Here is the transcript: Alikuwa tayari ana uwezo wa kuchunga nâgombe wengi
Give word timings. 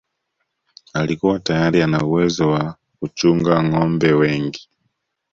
Alikuwa 0.93 1.39
tayari 1.39 1.81
ana 1.81 2.01
uwezo 2.05 2.49
wa 2.49 2.75
kuchunga 2.99 3.61
nâgombe 3.61 4.13
wengi 4.13 4.69